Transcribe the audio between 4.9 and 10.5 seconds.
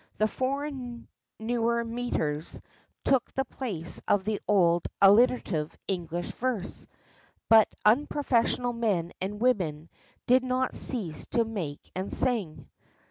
alliterative English verse. But unprofessional men and women did